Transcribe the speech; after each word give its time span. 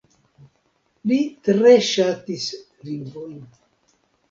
Li 1.11 1.19
tre 1.49 1.75
ŝatis 1.91 2.49
lingvojn. 2.91 3.39